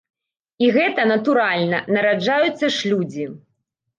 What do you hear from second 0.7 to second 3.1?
гэта натуральна, нараджаюцца ж